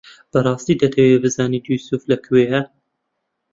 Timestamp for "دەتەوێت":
0.81-1.21